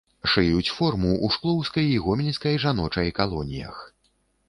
[0.31, 3.83] Шыюць форму ў шклоўскай і гомельскай жаночай калоніях.